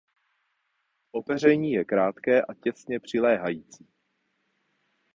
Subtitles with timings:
[1.11, 3.87] Opeření je krátké a těsně přiléhající.